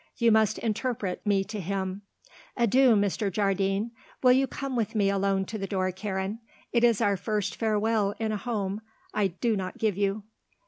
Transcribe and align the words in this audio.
You 0.17 0.31
must 0.31 0.57
interpret 0.57 1.23
me 1.27 1.43
to 1.43 1.59
him. 1.59 2.01
Adieu, 2.57 2.95
Mr. 2.95 3.31
Jardine. 3.31 3.91
Will 4.23 4.31
you 4.31 4.47
come 4.47 4.75
with 4.75 4.95
me 4.95 5.11
alone 5.11 5.45
to 5.45 5.59
the 5.59 5.67
door, 5.67 5.91
Karen. 5.91 6.39
It 6.73 6.83
is 6.83 7.01
our 7.01 7.15
first 7.15 7.55
farewell 7.55 8.15
in 8.17 8.31
a 8.31 8.37
home 8.37 8.81
I 9.13 9.27
do 9.27 9.55
not 9.55 9.77
give 9.77 9.97
you." 9.97 10.23